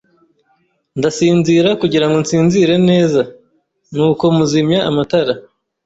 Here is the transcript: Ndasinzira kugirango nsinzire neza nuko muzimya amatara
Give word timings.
Ndasinzira 0.97 1.69
kugirango 1.81 2.17
nsinzire 2.23 2.75
neza 2.89 3.21
nuko 3.95 4.23
muzimya 4.35 4.79
amatara 4.89 5.33